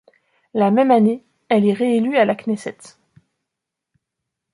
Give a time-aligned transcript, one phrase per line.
[0.55, 2.97] La même année, elle est réélue à la Knesset.